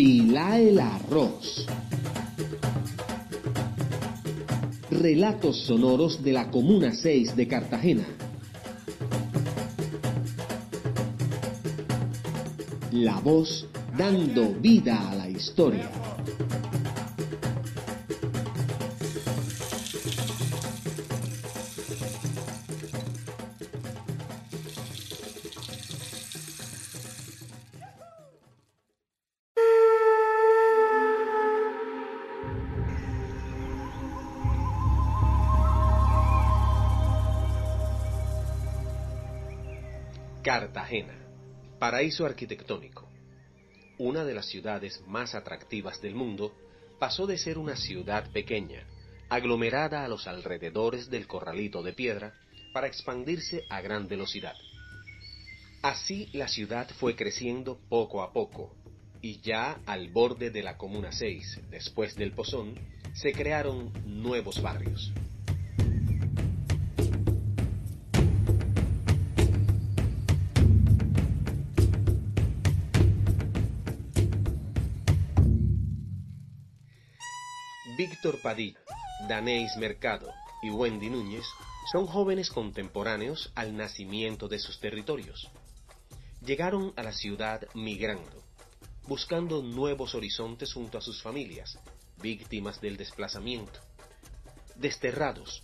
[0.00, 1.66] Apila el arroz.
[4.90, 8.06] Relatos sonoros de la Comuna 6 de Cartagena.
[12.92, 13.66] La voz
[13.98, 15.90] dando vida a la historia.
[40.42, 41.18] Cartagena,
[41.78, 43.06] paraíso arquitectónico.
[43.98, 46.56] Una de las ciudades más atractivas del mundo,
[46.98, 48.86] pasó de ser una ciudad pequeña,
[49.28, 52.32] aglomerada a los alrededores del corralito de piedra,
[52.72, 54.54] para expandirse a gran velocidad.
[55.82, 58.74] Así la ciudad fue creciendo poco a poco,
[59.20, 62.78] y ya al borde de la Comuna 6, después del Pozón,
[63.12, 65.12] se crearon nuevos barrios.
[78.00, 78.80] Víctor Padilla,
[79.28, 81.44] Danéis Mercado y Wendy Núñez
[81.92, 85.50] son jóvenes contemporáneos al nacimiento de sus territorios.
[86.40, 88.42] Llegaron a la ciudad migrando,
[89.06, 91.78] buscando nuevos horizontes junto a sus familias,
[92.22, 93.78] víctimas del desplazamiento,
[94.76, 95.62] desterrados,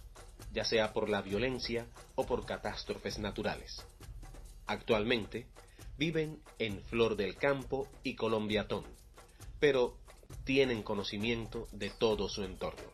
[0.53, 1.86] ya sea por la violencia
[2.17, 3.83] o por catástrofes naturales.
[4.67, 5.47] Actualmente
[5.97, 8.85] viven en Flor del Campo y Colombiatón,
[9.58, 9.97] pero
[10.45, 12.91] tienen conocimiento de todo su entorno.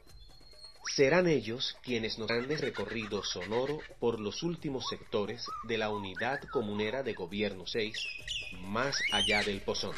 [0.94, 6.40] Serán ellos quienes nos dan el recorrido sonoro por los últimos sectores de la unidad
[6.52, 7.96] comunera de Gobierno 6,
[8.60, 9.94] más allá del Pozón.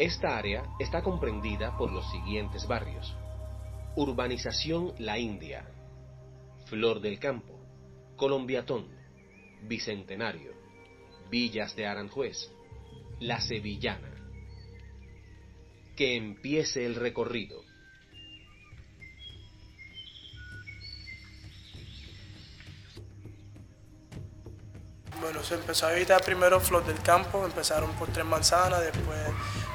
[0.00, 3.14] Esta área está comprendida por los siguientes barrios.
[3.96, 5.68] Urbanización La India,
[6.64, 7.60] Flor del Campo,
[8.16, 8.88] Colombiatón,
[9.60, 10.52] Bicentenario,
[11.28, 12.50] Villas de Aranjuez,
[13.18, 14.10] La Sevillana.
[15.94, 17.60] Que empiece el recorrido.
[25.20, 29.18] Bueno, se empezó a evitar primero Flor del Campo, empezaron por tres manzanas, después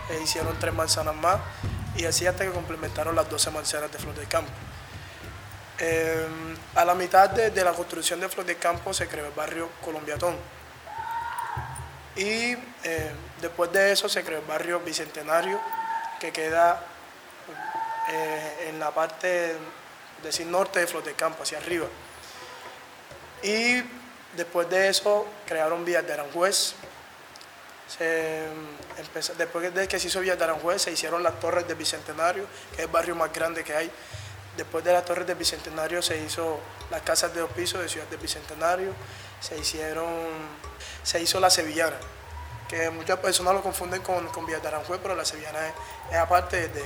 [0.09, 1.39] eh, hicieron tres manzanas más
[1.95, 4.51] y así hasta que complementaron las 12 manzanas de Flor del Campo.
[5.79, 6.27] Eh,
[6.75, 10.37] a la mitad de, la construcción de Flor del Campo se creó el barrio Colombiatón
[12.15, 13.11] y eh,
[13.41, 15.59] después de eso se creó el barrio Bicentenario
[16.19, 16.81] que queda
[18.67, 19.55] en la parte
[20.21, 21.87] decir norte de Flor del Campo, hacia arriba.
[23.41, 23.83] Y
[24.35, 26.75] Después de eso crearon Villas de Aranjuez.
[29.37, 32.87] Después de que se hizo de Aranjuez se hicieron las Torres del Bicentenario, que es
[32.87, 33.91] el barrio más grande que hay.
[34.57, 36.59] Después de las Torres del Bicentenario se hizo
[36.89, 38.93] las casas de dos pisos de Ciudad del Bicentenario,
[39.39, 40.09] se hicieron,
[41.03, 41.97] se hizo la Sevillana,
[42.69, 45.59] que muchas personas lo confunden con, con Villas de Aranjuez, pero la Sevillana
[46.09, 46.83] es, aparte de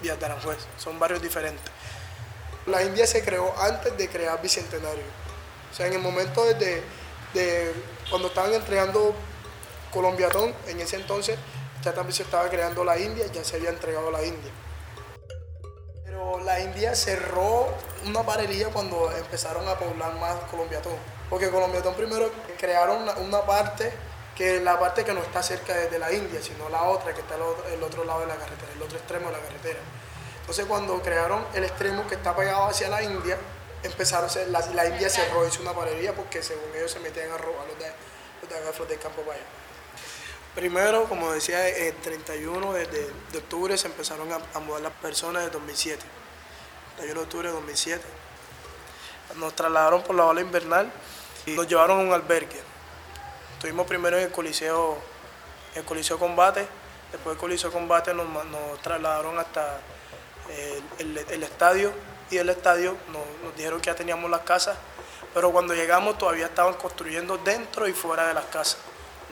[0.00, 1.70] Villas de Aranjuez, son barrios diferentes.
[2.66, 5.22] La India se creó antes de crear Bicentenario
[5.72, 6.82] o sea, en el momento de,
[8.10, 9.14] cuando estaban entregando
[9.92, 11.38] Colombiatón, en ese entonces
[11.82, 14.50] ya también se estaba creando la India, ya se había entregado la India.
[16.04, 17.68] Pero la India cerró
[18.06, 20.94] una parería cuando empezaron a poblar más Colombiatón.
[21.28, 23.92] Porque Colombiatón primero crearon una, parte
[24.36, 27.20] que es la parte que no está cerca de, la India, sino la otra que
[27.20, 29.80] está el otro lado de la carretera, el otro extremo de la carretera.
[30.40, 33.38] Entonces cuando crearon el extremo que está pegado hacia la India,
[33.82, 37.66] empezaron, la, la India cerró, hizo una panadería porque según ellos se metían a robar
[37.66, 39.46] los de, los de, campo para allá.
[40.54, 46.02] Primero, como decía, el 31 de, octubre se empezaron a, mudar las personas de 2007.
[46.96, 48.04] 31 de octubre de 2007.
[49.36, 50.92] Nos trasladaron por la ola invernal
[51.46, 52.60] y nos llevaron a un albergue.
[53.54, 54.98] Estuvimos primero en el Coliseo,
[55.74, 56.66] el Coliseo Combate,
[57.12, 58.26] después del Coliseo Combate nos,
[58.82, 59.80] trasladaron hasta
[60.98, 61.92] el estadio
[62.32, 64.76] y el estadio, nos, dijeron que ya teníamos las casas,
[65.34, 68.78] pero cuando llegamos todavía estaban construyendo dentro y fuera de las casas.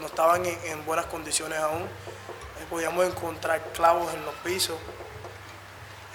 [0.01, 1.83] No estaban en, buenas condiciones aún.
[1.83, 4.77] Eh, podíamos encontrar clavos en los pisos.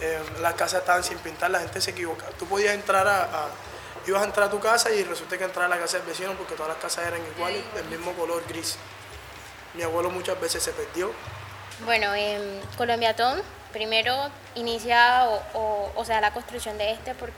[0.02, 2.26] eh, las casas estaban sin pintar, la gente se equivoca.
[2.38, 3.48] Tú podías entrar a,
[4.08, 6.34] ibas a entrar a tu casa y resulta que entrar a la casa del vecino
[6.34, 8.78] porque todas las casas eran iguales, del mismo color gris.
[9.74, 11.12] Mi abuelo muchas veces se perdió.
[11.86, 13.42] Bueno, en Colombiatón
[13.72, 17.32] primero inicia o, sea la construcción de este por,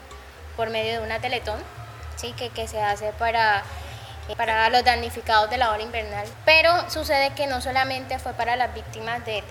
[0.56, 1.60] por medio de una teletón,
[2.16, 3.64] sí, que, que se hace para
[4.36, 6.28] para los damnificados de la ola invernal.
[6.46, 9.44] Pero sucede que no solamente fue para las víctimas de,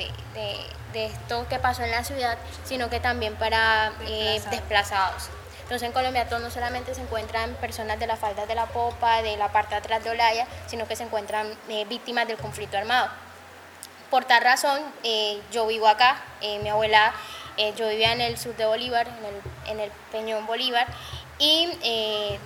[0.94, 5.28] esto que pasó en la ciudad, sino que también para eh, desplazados.
[5.62, 9.36] Entonces en Colombia no solamente se encuentran personas de la falda de la popa, de
[9.36, 13.10] la parte de atrás de Olaya, sino que se encuentran eh, víctimas del conflicto armado.
[14.10, 16.22] Por tal razón, eh, yo vivo acá,
[16.62, 17.12] mi abuela,
[17.76, 20.86] yo vivía en el sur de Bolívar, en el, en el Peñón Bolívar,
[21.38, 21.68] y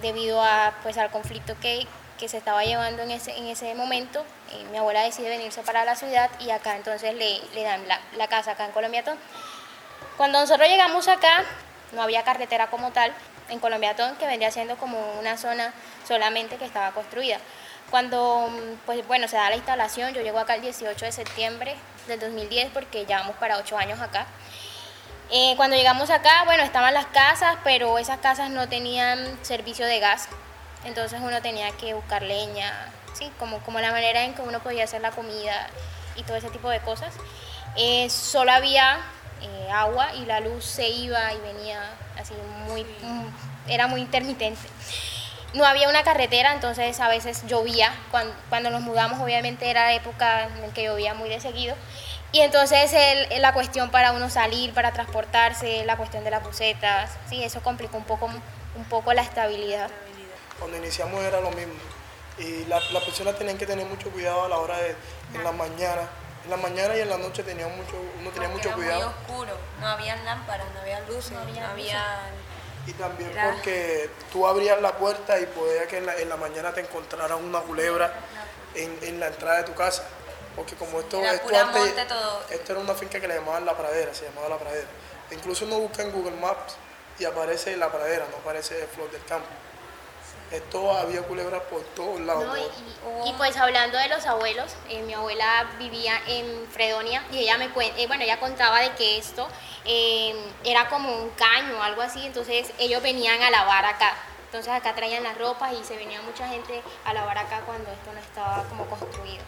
[0.03, 1.87] debido a, pues, al conflicto que,
[2.19, 5.85] que se estaba llevando en ese, en ese momento, eh, mi abuela decide venirse para
[5.85, 9.17] la ciudad y acá entonces le, le dan la, la, casa acá en Colombiatón.
[10.17, 11.45] Cuando nosotros llegamos acá,
[11.93, 13.13] no había carretera como tal
[13.49, 15.73] en Colombiatón, que vendría siendo como una zona
[16.07, 17.39] solamente que estaba construida.
[17.91, 18.49] Cuando,
[18.87, 21.75] pues bueno, se da la instalación, yo llego acá el 18 de septiembre
[22.07, 24.27] del 2010 porque llevamos para ocho años acá.
[25.33, 30.01] Eh, cuando llegamos acá, bueno, estaban las casas, pero esas casas no tenían servicio de
[30.01, 30.29] gas.
[30.85, 32.73] Entonces uno tenía que buscar leña,
[33.13, 33.31] ¿sí?
[33.39, 35.69] como, como la manera en que uno podía hacer la comida
[36.17, 37.15] y todo ese tipo de cosas.
[37.77, 38.99] Eh, solo había
[39.41, 41.81] eh, agua y la luz se iba y venía
[42.19, 42.35] así
[42.67, 43.27] muy, mm,
[43.69, 44.69] era muy intermitente.
[45.55, 47.93] No había una carretera, entonces a veces llovía.
[48.11, 51.77] Cuando, cuando nos mudamos, obviamente era época en la que llovía muy de seguido.
[52.33, 57.11] Y entonces el, la cuestión para uno salir, para transportarse, la cuestión de las bucetas,
[57.29, 59.91] sí, eso complicó un poco, un poco la estabilidad
[60.61, 61.73] cuando iniciamos era lo mismo.
[62.39, 64.95] Y las personas tenían que tener mucho cuidado a la hora de,
[65.35, 66.03] en la mañana.
[66.45, 69.01] En la mañana y en la noche tenían mucho, uno tenía mucho cuidado.
[69.01, 72.21] Era muy oscuro, no había lámparas, no había luces, no había...
[72.87, 76.73] Y también porque tú abrías la puerta y podía que en la, en la mañana
[76.73, 78.11] te encontraras una culebra
[78.75, 80.09] en, en, la entrada de tu casa.
[80.57, 81.95] Porque como esto, esto, antes,
[82.51, 84.89] esto era una finca que le llamaban La Pradera, se llamaba La Pradera.
[85.31, 86.75] Incluso uno busca en Google Maps
[87.19, 89.47] y aparece La Pradera, no aparece Flor del Campo
[90.51, 92.59] esto había culebras por todos lados.
[93.25, 97.67] y, pues hablando de los abuelos, eh, mi abuela vivía en Fredonia y ella me
[97.67, 99.47] eh, bueno, ella contaba de que esto
[99.85, 104.15] eh, era como un caño o algo así, entonces ellos venían a lavar acá.
[104.47, 108.13] Entonces acá traían las ropas y se venía mucha gente a lavar acá cuando esto
[108.13, 109.45] no estaba como construido.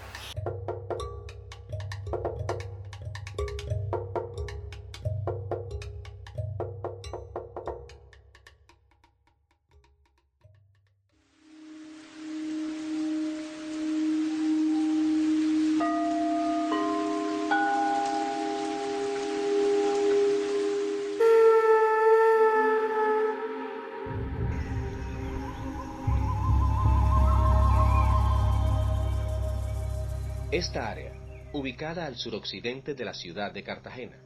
[30.53, 31.15] Esta área,
[31.55, 34.19] ubicada al suroccidente de la ciudad de Cartagena,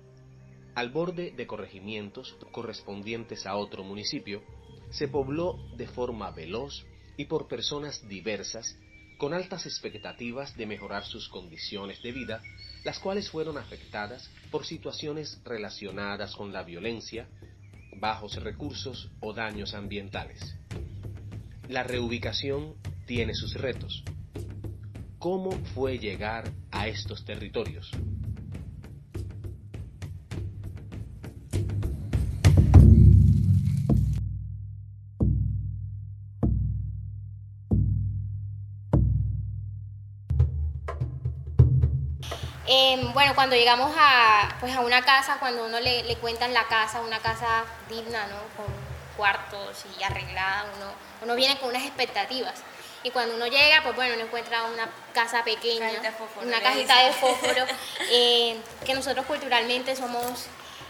[0.74, 4.42] al borde de corregimientos correspondientes a otro municipio,
[4.90, 6.84] se pobló de forma veloz
[7.16, 8.76] y por personas diversas,
[9.18, 12.42] con altas expectativas de mejorar sus condiciones de vida,
[12.82, 17.28] las cuales fueron afectadas por situaciones relacionadas con la violencia,
[18.00, 20.56] bajos recursos o daños ambientales.
[21.68, 22.74] La reubicación
[23.06, 24.02] tiene sus retos,
[25.18, 27.90] cómo fue llegar a estos territorios.
[42.68, 46.64] Em, bueno, cuando llegamos a, pues a una casa, cuando uno le, le cuentan la
[46.66, 48.38] casa, una casa digna, ¿no?
[48.56, 48.66] con
[49.16, 50.90] cuartos y arreglada, uno,
[51.22, 52.62] uno viene con unas expectativas.
[53.06, 55.88] Y cuando uno llega, pues bueno, uno encuentra una casa pequeña,
[56.42, 57.64] una cajita de fósforo,
[58.10, 60.46] eh, que nosotros culturalmente somos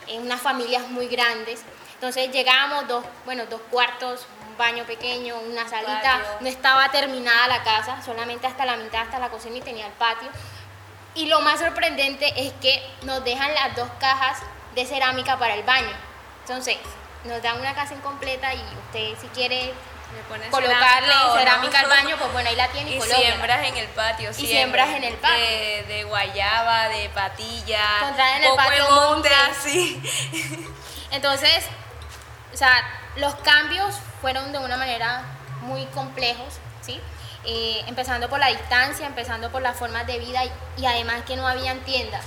[0.06, 1.60] eh, unas familias muy grandes.
[1.92, 7.62] Entonces llegamos, dos, bueno, dos cuartos, un baño pequeño, una salita, no estaba terminada la
[7.62, 10.30] casa, solamente hasta la mitad, hasta la cocina y tenía el patio.
[11.14, 14.38] Y lo más sorprendente es que nos dejan las dos cajas
[14.74, 15.92] de cerámica para el baño.
[16.46, 16.78] Entonces,
[17.24, 19.74] nos dan una casa incompleta y usted si quiere
[20.50, 24.30] colocarle cerámica, al baño, pues bueno, ahí la tiene y, y siembras en el patio.
[24.30, 25.36] Y siembras en el patio.
[25.36, 29.30] De, guayaba, de patilla, en el patio monte.
[29.62, 30.02] sí.
[31.10, 31.64] Entonces,
[32.52, 32.72] o sea,
[33.16, 35.22] los cambios fueron de una manera
[35.62, 37.00] muy complejos, ¿sí?
[37.44, 41.36] Eh, empezando por la distancia, empezando por las formas de vida y, y, además que
[41.36, 42.24] no habían tiendas.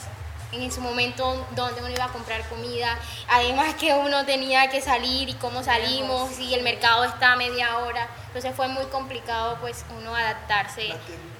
[0.51, 5.29] En su momento dónde uno iba a comprar comida, además que uno tenía que salir
[5.29, 9.85] y cómo salimos y el mercado está a media hora, entonces fue muy complicado pues
[9.97, 10.89] uno adaptarse.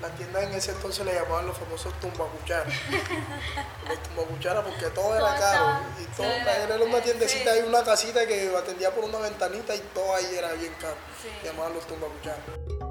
[0.02, 2.68] La tienda, en ese entonces le llamaban los famosos tumbacucharas,
[3.88, 8.56] los tumbacucharas porque todo era caro y todo, era una tiendecita y una casita que
[8.56, 10.96] atendía por una ventanita y todo ahí era bien caro,
[11.44, 12.89] llamaban los tumbacucharas.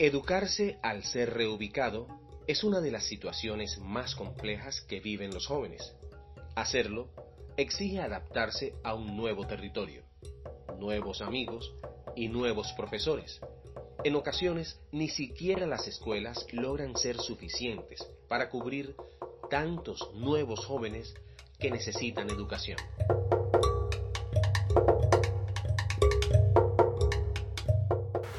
[0.00, 2.06] Educarse al ser reubicado
[2.46, 5.92] es una de las situaciones más complejas que viven los jóvenes.
[6.54, 7.08] Hacerlo
[7.56, 10.04] exige adaptarse a un nuevo territorio,
[10.78, 11.74] nuevos amigos
[12.14, 13.40] y nuevos profesores.
[14.04, 18.94] En ocasiones, ni siquiera las escuelas logran ser suficientes para cubrir
[19.50, 21.12] tantos nuevos jóvenes
[21.58, 22.78] que necesitan educación.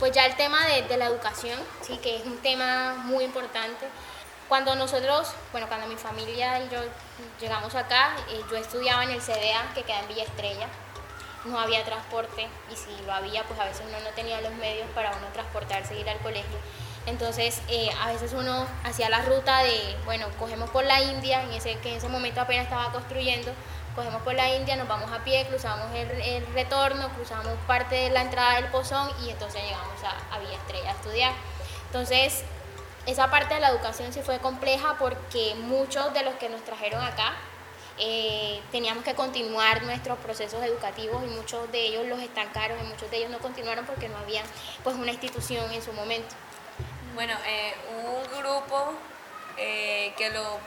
[0.10, 3.86] Pues ya el tema de, la educación, sí, que es un tema muy importante.
[4.48, 6.80] Cuando nosotros, bueno, cuando mi familia y yo
[7.40, 10.68] llegamos acá, eh, yo estudiaba en el CDA, que queda en Villa Estrella.
[11.46, 14.90] No había transporte y si lo había, pues a veces uno no tenía los medios
[14.96, 16.58] para uno transportarse e ir al colegio.
[17.06, 21.52] Entonces, eh, a veces uno hacía la ruta de, bueno, cogemos por la India, en
[21.52, 23.52] ese, que en ese momento apenas estaba construyendo,
[24.00, 28.22] cogemos por la India, nos vamos a pie, cruzamos el, retorno, cruzamos parte de la
[28.22, 31.34] entrada del Pozón y entonces llegamos a, a Villa Estrella a estudiar.
[31.88, 32.44] Entonces,
[33.06, 37.04] esa parte de la educación sí fue compleja porque muchos de los que nos trajeron
[37.04, 37.34] acá
[37.98, 43.12] eh, teníamos que continuar nuestros procesos educativos y muchos de ellos los estancaron y muchos
[43.12, 44.44] de ellos no continuaron porque no había
[44.82, 46.34] pues una institución en su momento.
[47.16, 47.74] Bueno, eh,
[48.06, 48.94] un grupo
[49.58, 50.58] eh, que lo,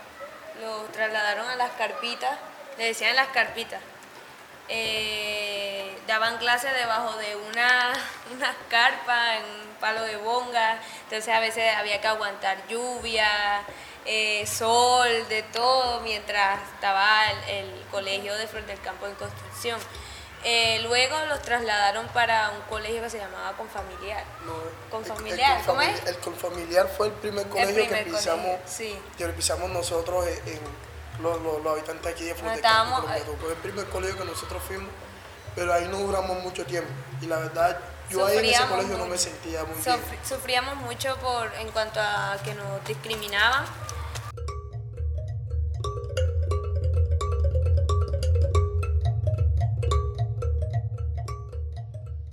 [0.61, 2.39] lo trasladaron a las carpitas
[2.79, 3.81] le decían las carpitas.
[4.69, 7.93] Eh, daban clases debajo de una,
[8.35, 13.29] una carpa, en un palo de bonga, entonces a veces había que aguantar lluvia,
[14.05, 19.79] eh, sol, de todo, mientras estaba el, colegio de frente del campo en construcción.
[20.45, 24.25] Eh, luego los trasladaron para un colegio que se llamaba Confamiliar.
[24.47, 24.55] No,
[24.91, 26.05] Confamiliar, ¿cómo es?
[26.07, 28.59] El Confamiliar fue el primer colegio que, pisamos,
[29.19, 33.19] que pisamos nosotros en los, los, habitantes aquí de Fuerteventura.
[33.40, 34.90] Fue el primer colegio que nosotros fuimos,
[35.54, 36.90] pero ahí no duramos mucho tiempo.
[37.21, 37.78] Y la verdad,
[38.11, 40.00] yo ahí en ese colegio no me sentía muy bien.
[40.25, 43.64] Sufríamos mucho por, en cuanto a que nos discriminaban.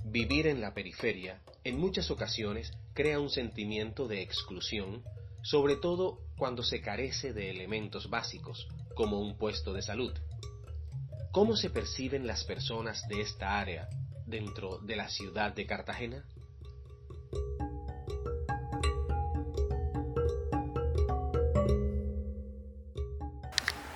[0.04, 5.04] Vivir en la periferia en muchas ocasiones crea un sentimiento de exclusión,
[5.42, 10.12] sobre todo cuando se carece de elementos básicos, como un puesto de salud.
[11.32, 13.88] ¿Cómo se perciben las personas de esta área
[14.26, 16.24] dentro de la ciudad de Cartagena?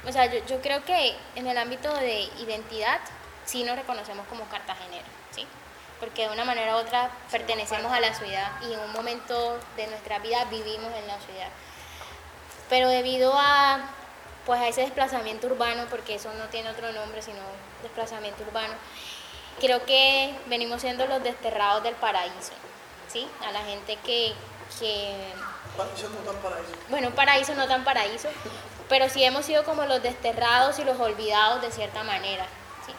[0.06, 3.00] O sea, yo, creo que en el ámbito de identidad
[3.46, 5.44] sí nos reconocemos como cartageneros, ¿sí?
[5.98, 9.86] Porque de una manera u otra pertenecemos a la ciudad y en un momento de
[9.86, 11.33] nuestra vida vivimos en la ciudad
[12.68, 13.90] pero debido a
[14.47, 17.38] pues a ese desplazamiento urbano, porque eso no tiene otro nombre sino
[17.83, 18.75] desplazamiento urbano,
[19.61, 22.52] creo que venimos siendo los desterrados del paraíso,
[23.09, 23.26] ¿sí?
[23.47, 24.35] A la gente que...
[24.78, 25.33] que
[25.76, 26.73] paraíso no tan paraíso.
[26.88, 28.28] Bueno, paraíso no tan paraíso,
[28.88, 32.44] pero sí hemos sido como los desterrados y los olvidados de cierta manera,
[32.87, 32.92] ¿sí?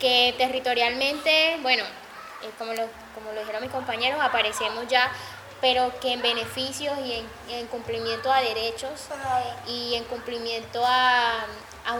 [0.00, 1.84] Que territorialmente, bueno,
[2.42, 5.10] eh, como, lo, como lo dijeron mis compañeros, aparecemos ya
[5.60, 9.08] pero que en beneficios y en, cumplimiento a derechos
[9.66, 11.46] y en cumplimiento a,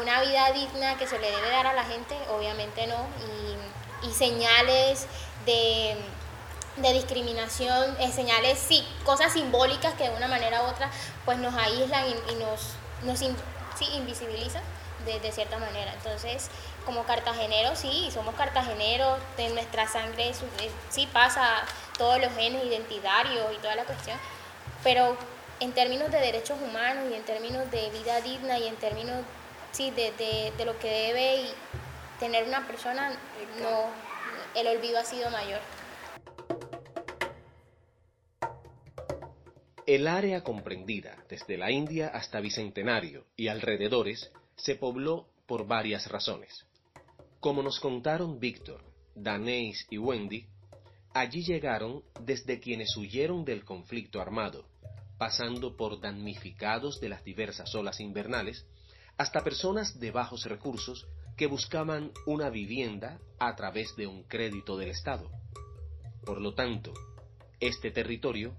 [0.00, 3.06] una vida digna que se le debe dar a la gente, obviamente no,
[4.02, 5.06] y, señales
[5.46, 5.96] de,
[6.92, 10.90] discriminación, eh, señales, sí, cosas simbólicas que de una manera u otra
[11.24, 13.22] pues nos aíslan y, nos, nos
[13.92, 14.62] invisibilizan
[15.04, 15.92] de, cierta manera.
[15.94, 16.50] Entonces,
[16.84, 21.64] como cartageneros, sí, somos cartageneros, de nuestra sangre eh, sí pasa
[21.98, 24.16] todos los genes identitarios y toda la cuestión,
[24.82, 25.16] pero
[25.60, 29.24] en términos de derechos humanos y en términos de vida digna y en términos
[29.72, 30.12] sí, de,
[30.56, 31.50] de lo que debe
[32.18, 33.10] tener una persona,
[33.60, 33.90] no,
[34.54, 35.60] el olvido ha sido mayor.
[39.86, 46.66] El área comprendida desde la India hasta Bicentenario y alrededores se pobló por varias razones.
[47.40, 50.46] Como nos contaron Víctor, Daneis y Wendy,
[51.14, 54.66] allí llegaron desde quienes huyeron del conflicto armado,
[55.18, 58.66] pasando por damnificados de las diversas olas invernales,
[59.16, 64.90] hasta personas de bajos recursos que buscaban una vivienda a través de un crédito del
[64.90, 65.30] Estado.
[66.24, 66.92] Por lo tanto,
[67.60, 68.54] Este territorio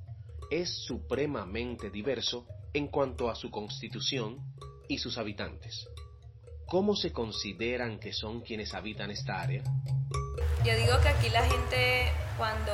[0.52, 4.40] es supremamente diverso en cuanto a su constitución
[4.90, 5.88] y sus habitantes.
[6.66, 9.64] ¿Cómo se consideran que son quienes habitan esta área?
[10.66, 12.74] Yo digo que aquí la gente cuando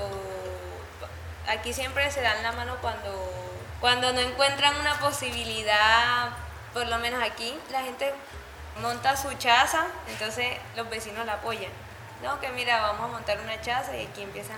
[1.49, 3.35] aquí siempre se dan la mano cuando
[3.81, 6.29] cuando no encuentran una posibilidad,
[6.73, 8.13] por lo menos aquí la gente
[8.81, 11.71] monta su chaza, entonces los vecinos la apoyan.
[12.23, 14.57] No, que mira, vamos a montar una chaza y aquí empiezan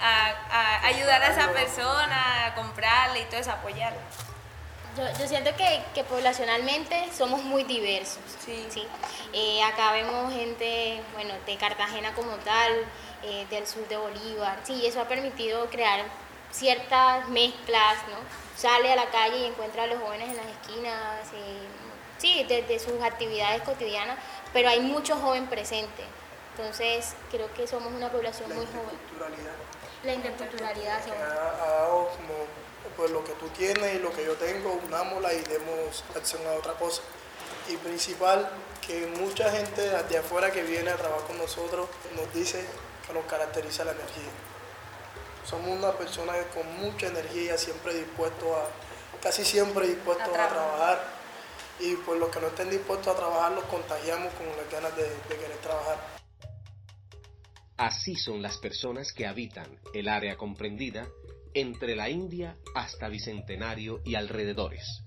[0.00, 4.00] a, ayudar a esa persona, a comprarle y todo eso, apoyarla.
[4.96, 8.22] Yo, yo, siento que, que, poblacionalmente somos muy diversos.
[8.44, 8.66] Sí.
[8.70, 8.86] ¿sí?
[9.32, 12.72] Eh, acá vemos gente, bueno, de Cartagena como tal,
[13.22, 14.58] eh, del sur de Bolívar.
[14.64, 16.04] Sí, eso ha permitido crear
[16.50, 18.16] ciertas mezclas, ¿no?
[18.56, 21.68] Sale a la calle y encuentra a los jóvenes en las esquinas, eh,
[22.18, 24.18] sí, desde sus actividades cotidianas,
[24.52, 26.02] pero hay mucho joven presente.
[26.56, 28.98] Entonces, creo que somos una población muy joven.
[30.02, 31.04] La interculturalidad.
[31.04, 32.46] Que ha, como
[33.00, 36.52] pues lo que tú tienes y lo que yo tengo, unámosla y demos acción a
[36.52, 37.00] otra cosa.
[37.66, 38.46] Y principal,
[38.86, 42.62] que mucha gente de afuera que viene a trabajar con nosotros nos dice
[43.06, 44.30] que nos caracteriza la energía.
[45.46, 48.68] Somos una persona con mucha energía, siempre dispuesto a,
[49.22, 51.02] casi siempre dispuesto a, trabajar.
[51.78, 55.04] Y pues los que no estén dispuestos a trabajar los contagiamos con las ganas de,
[55.04, 55.98] de querer trabajar.
[57.78, 61.08] Así son las personas que habitan el área comprendida
[61.54, 65.04] entre la India hasta Bicentenario y alrededores.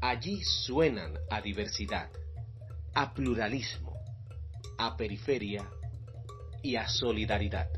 [0.00, 2.10] Allí suenan a diversidad,
[2.94, 3.94] a pluralismo,
[4.78, 5.68] a periferia
[6.62, 7.68] y a solidaridad.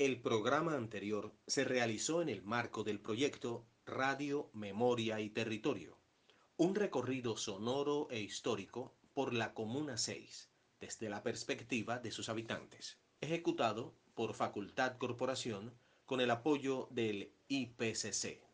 [0.00, 5.98] El programa anterior se realizó en el marco del proyecto Radio, Memoria y Territorio,
[6.56, 10.48] un recorrido sonoro e histórico por la Comuna 6,
[10.80, 15.74] desde la perspectiva de sus habitantes, ejecutado por Facultad Corporación
[16.06, 18.49] con el apoyo del IPCC.